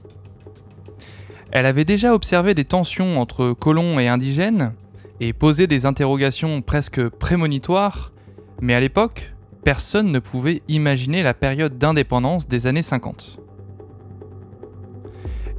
Elle 1.52 1.66
avait 1.66 1.86
déjà 1.86 2.14
observé 2.14 2.54
des 2.54 2.66
tensions 2.66 3.22
entre 3.22 3.54
colons 3.54 3.98
et 3.98 4.10
indigènes 4.10 4.74
et 5.22 5.32
posé 5.32 5.68
des 5.68 5.86
interrogations 5.86 6.62
presque 6.62 7.08
prémonitoires, 7.08 8.12
mais 8.60 8.74
à 8.74 8.82
l'époque, 8.82 9.34
personne 9.64 10.12
ne 10.12 10.20
pouvait 10.20 10.64
imaginer 10.68 11.24
la 11.24 11.34
période 11.34 11.78
d'indépendance 11.78 12.50
des 12.50 12.68
années 12.68 12.82
50. 12.82 13.45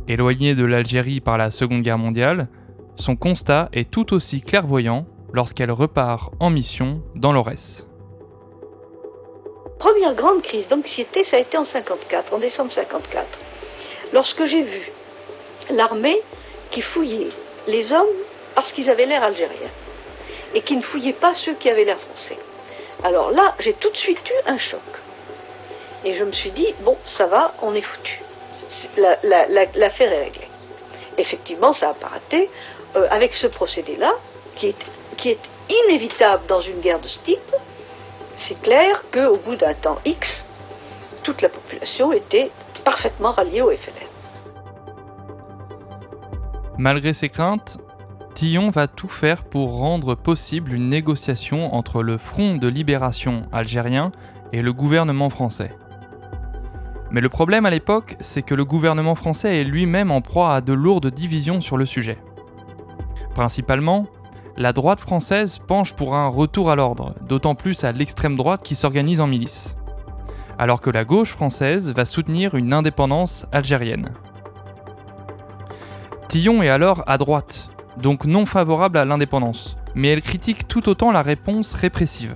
Éloignée 0.08 0.54
de 0.54 0.64
l'Algérie 0.64 1.20
par 1.20 1.36
la 1.36 1.50
Seconde 1.50 1.82
Guerre 1.82 1.98
mondiale, 1.98 2.46
son 2.94 3.16
constat 3.16 3.68
est 3.72 3.90
tout 3.90 4.14
aussi 4.14 4.40
clairvoyant 4.40 5.04
lorsqu'elle 5.32 5.72
repart 5.72 6.32
en 6.38 6.48
mission 6.48 7.02
dans 7.16 7.32
l'Aurès. 7.32 7.88
Première 9.80 10.14
grande 10.14 10.42
crise 10.42 10.68
d'anxiété, 10.68 11.24
ça 11.24 11.38
a 11.38 11.40
été 11.40 11.58
en 11.58 11.64
54, 11.64 12.34
en 12.34 12.38
décembre 12.38 12.72
54, 12.72 13.26
lorsque 14.12 14.44
j'ai 14.44 14.62
vu 14.62 14.92
l'armée 15.70 16.22
qui 16.70 16.82
fouillait 16.82 17.32
les 17.66 17.92
hommes 17.92 18.06
parce 18.54 18.72
qu'ils 18.72 18.88
avaient 18.88 19.06
l'air 19.06 19.24
algériens 19.24 19.74
et 20.54 20.60
qui 20.62 20.76
ne 20.76 20.82
fouillait 20.82 21.14
pas 21.14 21.34
ceux 21.34 21.54
qui 21.54 21.68
avaient 21.68 21.84
l'air 21.84 21.98
français. 21.98 22.38
Alors 23.02 23.32
là, 23.32 23.56
j'ai 23.58 23.74
tout 23.74 23.90
de 23.90 23.96
suite 23.96 24.22
eu 24.30 24.48
un 24.48 24.58
choc. 24.58 24.80
Et 26.04 26.14
je 26.14 26.22
me 26.22 26.30
suis 26.30 26.52
dit, 26.52 26.74
bon, 26.84 26.96
ça 27.06 27.26
va, 27.26 27.54
on 27.60 27.74
est 27.74 27.82
foutu. 27.82 28.20
L'affaire 28.96 30.12
est 30.12 30.24
réglée. 30.24 30.48
Effectivement, 31.18 31.72
ça 31.72 31.88
n'a 31.88 31.94
pas 31.94 32.08
raté. 32.08 32.50
Euh, 32.96 33.06
avec 33.10 33.34
ce 33.34 33.46
procédé-là, 33.46 34.14
qui 34.54 34.68
est, 34.68 35.38
inévitable 35.88 36.46
dans 36.46 36.60
une 36.60 36.80
guerre 36.80 37.00
de 37.00 37.08
ce 37.08 37.18
type, 37.20 37.54
c'est 38.36 38.60
clair 38.62 39.02
qu'au 39.12 39.36
bout 39.38 39.56
d'un 39.56 39.74
temps 39.74 39.98
X, 40.04 40.46
toute 41.24 41.42
la 41.42 41.48
population 41.48 42.12
était 42.12 42.50
parfaitement 42.84 43.32
ralliée 43.32 43.62
au 43.62 43.70
FLN. 43.70 44.06
Malgré 46.78 47.12
ses 47.12 47.28
craintes, 47.28 47.78
Tillon 48.34 48.70
va 48.70 48.86
tout 48.86 49.08
faire 49.08 49.44
pour 49.44 49.78
rendre 49.78 50.14
possible 50.14 50.72
une 50.72 50.88
négociation 50.88 51.74
entre 51.74 52.02
le 52.02 52.16
Front 52.16 52.54
de 52.54 52.68
libération 52.68 53.42
algérien 53.52 54.12
et 54.52 54.62
le 54.62 54.72
gouvernement 54.72 55.30
français. 55.30 55.70
Mais 57.10 57.20
le 57.20 57.28
problème 57.28 57.66
à 57.66 57.70
l'époque, 57.70 58.16
c'est 58.20 58.42
que 58.42 58.54
le 58.54 58.64
gouvernement 58.64 59.14
français 59.14 59.60
est 59.60 59.64
lui-même 59.64 60.10
en 60.10 60.20
proie 60.20 60.54
à 60.54 60.60
de 60.60 60.72
lourdes 60.72 61.06
divisions 61.06 61.60
sur 61.60 61.76
le 61.76 61.86
sujet. 61.86 62.18
Principalement, 63.34 64.06
la 64.56 64.72
droite 64.72 65.00
française 65.00 65.58
penche 65.58 65.92
pour 65.94 66.16
un 66.16 66.28
retour 66.28 66.70
à 66.70 66.76
l'ordre, 66.76 67.14
d'autant 67.28 67.54
plus 67.54 67.84
à 67.84 67.92
l'extrême 67.92 68.34
droite 68.34 68.62
qui 68.64 68.74
s'organise 68.74 69.20
en 69.20 69.26
milice, 69.26 69.76
alors 70.58 70.80
que 70.80 70.90
la 70.90 71.04
gauche 71.04 71.32
française 71.32 71.92
va 71.92 72.06
soutenir 72.06 72.54
une 72.54 72.72
indépendance 72.72 73.46
algérienne. 73.52 74.10
Tillon 76.28 76.62
est 76.62 76.70
alors 76.70 77.04
à 77.06 77.18
droite, 77.18 77.68
donc 77.98 78.24
non 78.24 78.46
favorable 78.46 78.98
à 78.98 79.04
l'indépendance, 79.04 79.76
mais 79.94 80.08
elle 80.08 80.22
critique 80.22 80.66
tout 80.66 80.88
autant 80.88 81.12
la 81.12 81.22
réponse 81.22 81.74
répressive. 81.74 82.34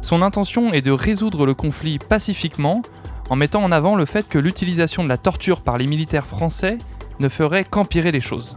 Son 0.00 0.22
intention 0.22 0.72
est 0.72 0.82
de 0.82 0.90
résoudre 0.90 1.44
le 1.44 1.54
conflit 1.54 1.98
pacifiquement 1.98 2.82
en 3.30 3.36
mettant 3.36 3.62
en 3.62 3.72
avant 3.72 3.96
le 3.96 4.06
fait 4.06 4.28
que 4.28 4.38
l'utilisation 4.38 5.04
de 5.04 5.08
la 5.08 5.18
torture 5.18 5.60
par 5.60 5.76
les 5.76 5.86
militaires 5.86 6.26
français 6.26 6.78
ne 7.20 7.28
ferait 7.28 7.64
qu'empirer 7.64 8.12
les 8.12 8.20
choses. 8.20 8.56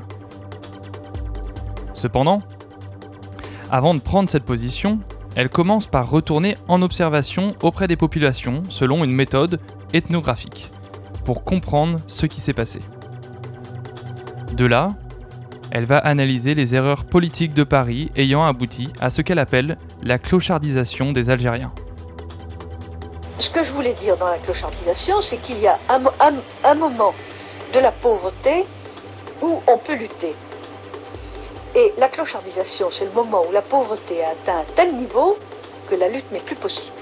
Cependant, 1.93 2.41
avant 3.69 3.93
de 3.93 3.99
prendre 3.99 4.29
cette 4.29 4.43
position, 4.43 4.99
elle 5.35 5.49
commence 5.49 5.87
par 5.87 6.09
retourner 6.09 6.55
en 6.67 6.81
observation 6.81 7.55
auprès 7.61 7.87
des 7.87 7.95
populations 7.95 8.63
selon 8.69 9.03
une 9.03 9.13
méthode 9.13 9.59
ethnographique, 9.93 10.69
pour 11.25 11.43
comprendre 11.43 11.99
ce 12.07 12.25
qui 12.25 12.41
s'est 12.41 12.53
passé. 12.53 12.79
De 14.53 14.65
là, 14.65 14.89
elle 15.71 15.85
va 15.85 15.99
analyser 15.99 16.53
les 16.53 16.75
erreurs 16.75 17.05
politiques 17.05 17.53
de 17.53 17.63
Paris 17.63 18.11
ayant 18.17 18.43
abouti 18.43 18.89
à 18.99 19.09
ce 19.09 19.21
qu'elle 19.21 19.39
appelle 19.39 19.77
la 20.03 20.19
clochardisation 20.19 21.13
des 21.13 21.29
Algériens. 21.29 21.71
Ce 23.41 23.49
que 23.49 23.63
je 23.63 23.73
voulais 23.73 23.93
dire 23.93 24.15
dans 24.17 24.27
la 24.27 24.37
clochardisation, 24.37 25.19
c'est 25.21 25.37
qu'il 25.37 25.59
y 25.59 25.67
a 25.67 25.79
un, 25.89 26.75
moment 26.75 27.13
de 27.73 27.79
la 27.79 27.91
pauvreté 27.91 28.63
où 29.41 29.59
on 29.67 29.77
peut 29.79 29.95
lutter. 29.95 30.35
Et 31.75 31.91
la 31.97 32.09
clochardisation, 32.09 32.89
c'est 32.91 33.05
le 33.05 33.11
moment 33.13 33.41
où 33.49 33.51
la 33.51 33.63
pauvreté 33.63 34.23
a 34.23 34.29
atteint 34.29 34.59
un 34.59 34.73
tel 34.75 34.95
niveau 34.95 35.39
que 35.89 35.95
la 35.95 36.07
lutte 36.09 36.31
n'est 36.31 36.41
plus 36.41 36.55
possible. 36.55 36.95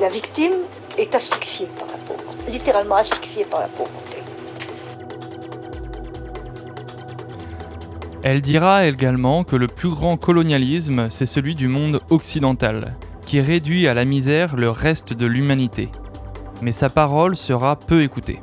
la 0.00 0.08
victime 0.08 0.54
est 0.98 1.14
asphyxiée 1.14 1.68
par 1.78 1.86
la 1.86 1.98
pauvreté, 1.98 2.50
littéralement 2.50 2.96
asphyxiée 2.96 3.44
par 3.44 3.60
la 3.60 3.68
pauvreté. 3.68 4.18
Elle 8.24 8.40
dira 8.40 8.84
également 8.84 9.44
que 9.44 9.54
le 9.54 9.68
plus 9.68 9.90
grand 9.90 10.16
colonialisme, 10.16 11.08
c'est 11.08 11.26
celui 11.26 11.54
du 11.54 11.68
monde 11.68 12.00
occidental, 12.10 12.96
qui 13.26 13.40
réduit 13.40 13.88
à 13.88 13.94
la 13.94 14.06
misère 14.06 14.56
le 14.56 14.70
reste 14.70 15.12
de 15.12 15.26
l'humanité. 15.26 15.90
Mais 16.62 16.72
sa 16.72 16.88
parole 16.88 17.36
sera 17.36 17.76
peu 17.76 18.02
écoutée. 18.02 18.40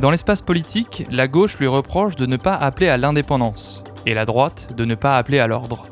Dans 0.00 0.10
l'espace 0.10 0.42
politique, 0.42 1.06
la 1.10 1.28
gauche 1.28 1.58
lui 1.58 1.66
reproche 1.66 2.16
de 2.16 2.26
ne 2.26 2.36
pas 2.36 2.54
appeler 2.54 2.88
à 2.88 2.96
l'indépendance, 2.96 3.84
et 4.06 4.14
la 4.14 4.24
droite 4.24 4.68
de 4.76 4.84
ne 4.84 4.94
pas 4.94 5.16
appeler 5.16 5.38
à 5.38 5.46
l'ordre. 5.46 5.82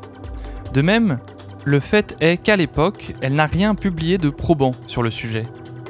De 0.73 0.81
même, 0.81 1.19
le 1.65 1.79
fait 1.79 2.15
est 2.19 2.37
qu'à 2.37 2.55
l'époque, 2.55 3.13
elle 3.21 3.33
n'a 3.33 3.45
rien 3.45 3.75
publié 3.75 4.17
de 4.17 4.29
probant 4.29 4.71
sur 4.87 5.03
le 5.03 5.11
sujet, 5.11 5.43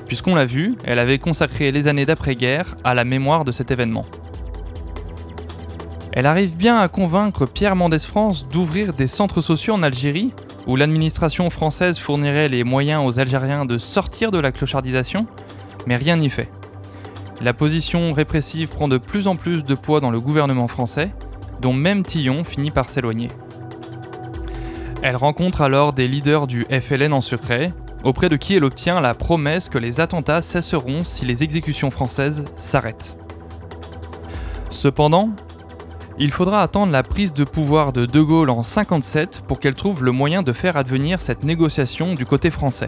puisqu'on 0.08 0.36
l'a 0.36 0.46
vu, 0.46 0.76
elle 0.84 1.00
avait 1.00 1.20
consacré 1.20 1.72
les 1.72 1.88
années 1.88 2.06
d'après-guerre 2.06 2.76
à 2.84 2.94
la 2.94 3.04
mémoire 3.04 3.46
de 3.46 3.52
cet 3.52 3.72
événement. 3.72 4.06
Elle 6.18 6.26
arrive 6.26 6.58
bien 6.58 6.80
à 6.80 6.88
convaincre 6.88 7.46
Pierre 7.46 7.76
Mendès 7.76 8.00
France 8.00 8.48
d'ouvrir 8.48 8.94
des 8.94 9.06
centres 9.06 9.40
sociaux 9.40 9.76
en 9.76 9.84
Algérie, 9.84 10.34
où 10.66 10.76
l'administration 10.76 11.52
française 11.52 12.00
fournirait 12.00 12.50
les 12.50 12.64
moyens 12.64 13.06
aux 13.06 13.20
Algériens 13.20 13.66
de 13.66 13.78
sortir 13.78 14.32
de 14.32 14.40
la 14.40 14.52
clochardisation, 14.52 15.28
mais 15.86 15.96
rien 15.96 16.16
n'y 16.16 16.32
fait. 16.32 16.50
La 17.44 17.54
position 17.54 18.14
répressive 18.14 18.70
prend 18.70 18.88
de 18.88 18.98
plus 18.98 19.28
en 19.28 19.36
plus 19.36 19.64
de 19.64 19.76
poids 19.76 20.00
dans 20.00 20.10
le 20.10 20.20
gouvernement 20.20 20.68
français, 20.68 21.12
dont 21.62 21.74
même 21.74 22.02
Tillon 22.02 22.44
finit 22.44 22.72
par 22.72 22.90
s'éloigner. 22.90 23.28
Elle 25.04 25.18
rencontre 25.18 25.62
alors 25.62 25.94
des 25.94 26.08
leaders 26.08 26.48
du 26.48 26.66
FLN 26.66 27.14
en 27.14 27.22
secret, 27.22 27.72
auprès 28.04 28.30
de 28.30 28.38
qui 28.38 28.56
elle 28.56 28.64
obtient 28.64 29.02
la 29.02 29.14
promesse 29.14 29.70
que 29.70 29.78
les 29.78 30.00
attentats 30.00 30.42
cesseront 30.42 31.04
si 31.04 31.28
les 31.28 31.44
exécutions 31.44 31.92
françaises 31.92 32.44
s'arrêtent. 32.58 33.16
Cependant, 34.72 35.30
il 36.20 36.32
faudra 36.32 36.64
attendre 36.64 36.92
la 36.92 37.04
prise 37.04 37.32
de 37.32 37.44
pouvoir 37.44 37.94
de 37.94 38.06
De 38.06 38.22
Gaulle 38.22 38.50
en 38.50 38.64
57 38.64 39.44
pour 39.48 39.60
qu'elle 39.60 39.76
trouve 39.76 40.04
le 40.04 40.12
moyen 40.12 40.42
de 40.42 40.52
faire 40.52 40.76
advenir 40.76 41.22
cette 41.22 41.44
négociation 41.44 42.16
du 42.16 42.26
côté 42.26 42.50
français. 42.50 42.88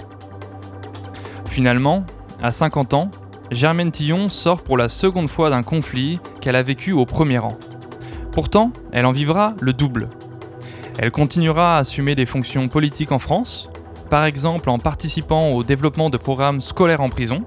Finalement, 1.50 2.06
à 2.42 2.52
50 2.52 2.94
ans, 2.96 3.12
Germaine 3.52 3.92
Tillon 3.92 4.30
sort 4.30 4.62
pour 4.62 4.78
la 4.78 4.89
seconde 4.89 5.30
fois 5.30 5.52
d'un 5.52 5.63
conflit 5.63 6.20
qu'elle 6.42 6.56
a 6.56 6.63
vécu 6.63 6.92
au 6.92 7.06
premier 7.06 7.38
rang. 7.38 7.58
Pourtant, 8.32 8.72
elle 8.92 9.06
en 9.06 9.12
vivra 9.12 9.54
le 9.62 9.74
double. 9.74 10.10
Elle 10.98 11.12
continuera 11.12 11.78
à 11.78 11.80
assumer 11.80 12.15
des 12.15 12.26
fonctions 12.26 12.68
politiques 12.68 13.12
en 13.12 13.20
France, 13.20 13.70
par 14.10 14.26
exemple 14.26 14.70
en 14.70 14.80
participant 14.80 15.52
au 15.52 15.63
développement 15.63 16.10
de 16.10 16.18
programmes 16.18 16.62
scolaires 16.62 17.02
en 17.02 17.10
prison, 17.10 17.44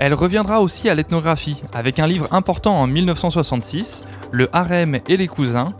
elle 0.00 0.14
reviendra 0.14 0.62
aussi 0.62 0.88
à 0.88 0.94
l'ethnographie, 0.94 1.62
avec 1.74 1.98
un 1.98 2.06
livre 2.06 2.26
important 2.30 2.74
en 2.74 2.86
1966, 2.86 4.06
Le 4.32 4.48
harem 4.56 4.98
et 5.06 5.18
les 5.18 5.28
cousins, 5.28 5.74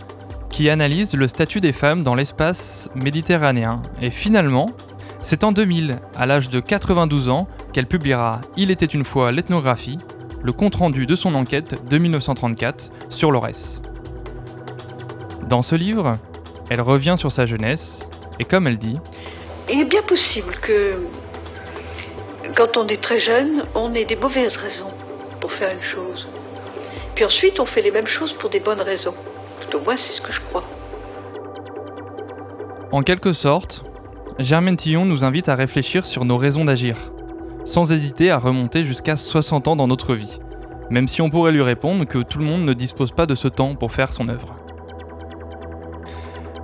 qui 0.50 0.68
analyse 0.68 1.14
le 1.14 1.26
statut 1.26 1.62
des 1.62 1.72
femmes 1.72 2.04
dans 2.04 2.14
l'espace 2.14 2.90
méditerranéen. 2.94 3.80
Et 4.02 4.10
finalement, 4.10 4.66
c'est 5.22 5.42
en 5.42 5.52
2000, 5.52 6.00
à 6.18 6.26
l'âge 6.26 6.50
de 6.50 6.60
92 6.60 7.30
ans, 7.30 7.48
qu'elle 7.72 7.86
publiera 7.86 8.42
Il 8.58 8.70
était 8.70 8.84
une 8.84 9.04
fois 9.04 9.32
l'ethnographie, 9.32 9.96
le 10.42 10.52
compte-rendu 10.52 11.06
de 11.06 11.14
son 11.14 11.34
enquête 11.34 11.88
de 11.88 11.96
1934 11.96 12.90
sur 13.08 13.30
l'ORES. 13.30 13.80
Dans 15.48 15.62
ce 15.62 15.76
livre, 15.76 16.12
elle 16.68 16.82
revient 16.82 17.14
sur 17.16 17.32
sa 17.32 17.46
jeunesse, 17.46 18.06
et 18.38 18.44
comme 18.44 18.66
elle 18.66 18.76
dit, 18.76 18.98
Il 19.72 19.80
est 19.80 19.88
bien 19.88 20.02
possible 20.02 20.52
que 20.60 20.92
quand 22.56 22.76
on 22.76 22.86
est 22.86 23.00
très 23.00 23.18
jeune, 23.18 23.64
on 23.74 23.94
ait 23.94 24.04
des 24.04 24.16
mauvaises 24.16 24.56
raisons 24.56 24.92
pour 25.40 25.52
faire 25.52 25.72
une 25.72 25.82
chose. 25.82 26.28
Puis 27.14 27.24
ensuite, 27.24 27.60
on 27.60 27.66
fait 27.66 27.82
les 27.82 27.90
mêmes 27.90 28.06
choses 28.06 28.32
pour 28.34 28.50
des 28.50 28.60
bonnes 28.60 28.80
raisons. 28.80 29.14
Tout 29.60 29.76
au 29.76 29.80
moins, 29.80 29.96
c'est 29.96 30.12
ce 30.12 30.20
que 30.20 30.32
je 30.32 30.40
crois. 30.48 30.64
En 32.92 33.02
quelque 33.02 33.32
sorte, 33.32 33.84
Germaine 34.38 34.76
Tillon 34.76 35.04
nous 35.04 35.24
invite 35.24 35.48
à 35.48 35.54
réfléchir 35.54 36.06
sur 36.06 36.24
nos 36.24 36.36
raisons 36.36 36.64
d'agir, 36.64 36.96
sans 37.64 37.92
hésiter 37.92 38.30
à 38.30 38.38
remonter 38.38 38.84
jusqu'à 38.84 39.16
60 39.16 39.68
ans 39.68 39.76
dans 39.76 39.86
notre 39.86 40.14
vie, 40.14 40.40
même 40.90 41.08
si 41.08 41.22
on 41.22 41.30
pourrait 41.30 41.52
lui 41.52 41.62
répondre 41.62 42.04
que 42.04 42.18
tout 42.18 42.38
le 42.38 42.44
monde 42.44 42.64
ne 42.64 42.72
dispose 42.72 43.12
pas 43.12 43.26
de 43.26 43.34
ce 43.34 43.48
temps 43.48 43.74
pour 43.74 43.92
faire 43.92 44.12
son 44.12 44.28
œuvre. 44.28 44.56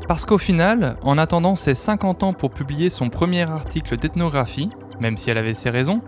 Parce 0.09 0.25
qu'au 0.25 0.39
final, 0.39 0.97
en 1.03 1.19
attendant 1.19 1.57
ses 1.57 1.75
50 1.75 2.23
ans 2.23 2.33
pour 2.33 2.51
publier 2.51 2.91
son 2.91 3.09
premier 3.09 3.43
article 3.51 3.97
d'ethnographie, 3.97 4.69
même 5.01 5.17
si 5.17 5.31
elle 5.31 5.39
avait 5.39 5.55
ses 5.55 5.71
raisons, 5.71 6.01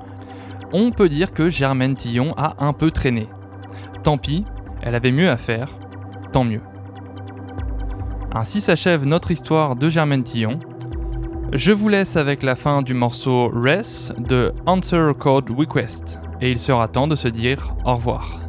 on 0.73 0.91
peut 0.91 1.09
dire 1.09 1.33
que 1.33 1.51
Germaine 1.51 1.95
Tillon 1.95 2.35
a 2.37 2.57
un 2.59 2.73
peu 2.73 2.91
traîné. 2.91 3.29
Tant 4.03 4.19
pis, 4.19 4.45
elle 4.83 4.95
avait 4.95 5.13
mieux 5.13 5.31
à 5.31 5.37
faire, 5.37 5.77
tant 6.33 6.45
mieux. 6.45 6.63
Ainsi 8.35 8.61
s'achève 8.61 9.05
notre 9.05 9.31
histoire 9.31 9.77
de 9.77 9.89
Germaine 9.89 10.23
Tillon. 10.23 10.59
Je 11.53 11.73
vous 11.73 11.89
laisse 11.89 12.17
avec 12.17 12.43
la 12.43 12.57
fin 12.57 12.83
du 12.83 12.93
morceau 12.93 13.49
Res 13.49 14.13
de 14.19 14.53
Answer 14.67 15.13
Code 15.19 15.51
Request, 15.51 16.19
et 16.41 16.51
il 16.51 16.59
sera 16.59 16.89
temps 16.89 17.09
de 17.09 17.17
se 17.17 17.29
dire 17.29 17.75
au 17.87 17.95
revoir. 17.95 18.48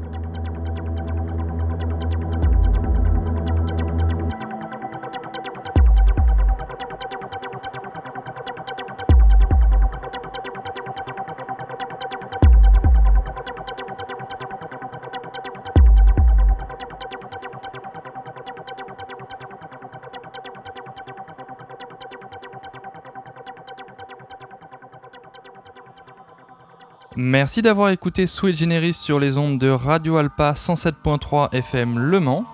Merci 27.22 27.62
d'avoir 27.62 27.90
écouté 27.90 28.26
Sweet 28.28 28.56
Generis 28.56 28.94
sur 28.94 29.20
les 29.20 29.38
ondes 29.38 29.58
de 29.58 29.70
Radio 29.70 30.16
Alpa 30.16 30.54
107.3 30.54 31.54
FM 31.54 32.00
Le 32.00 32.22
Mans. 32.22 32.46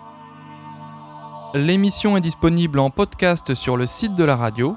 L'émission 1.54 2.17
est 2.17 2.21
disponible 2.21 2.80
en 2.80 2.89
podcast 2.89 3.54
sur 3.54 3.78
le 3.78 3.86
site 3.86 4.15
de 4.15 4.23
la 4.23 4.36
radio. 4.36 4.75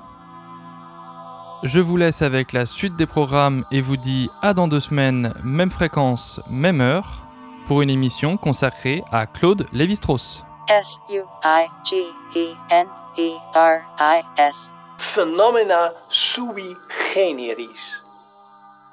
Je 1.62 1.80
vous 1.80 1.96
laisse 1.96 2.20
avec 2.20 2.52
la 2.52 2.66
suite 2.66 2.96
des 2.96 3.06
programmes 3.06 3.64
et 3.70 3.80
vous 3.80 3.96
dis 3.96 4.28
à 4.42 4.52
dans 4.52 4.68
deux 4.68 4.78
semaines, 4.78 5.32
même 5.42 5.70
fréquence, 5.70 6.42
même 6.50 6.82
heure, 6.82 7.22
pour 7.64 7.80
une 7.80 7.88
émission 7.88 8.36
consacrée 8.36 9.02
à 9.10 9.24
Claude 9.24 9.64
Lévi-Strauss. 9.72 10.44
S-U-I-G-E-N-E-R-I-S. 10.68 11.22
Phenomena 14.98 15.94
sui 16.10 16.76
generis. 17.14 17.97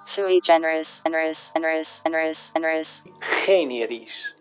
Sui 0.07 0.39
generis, 0.39 1.01
generis, 1.03 1.51
generis, 1.51 2.03
generis, 2.05 2.51
generis. 2.53 3.03
Generis. 3.47 4.34